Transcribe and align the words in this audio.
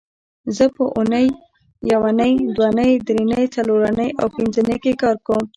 زه 0.55 0.65
په 0.75 0.83
اونۍ 0.97 1.27
یونۍ 1.93 2.33
دونۍ 2.57 2.91
درېنۍ 3.07 3.45
څلورنۍ 3.55 4.09
او 4.19 4.25
پبنځنۍ 4.33 4.77
کې 4.83 4.93
کار 5.01 5.15
کوم 5.25 5.45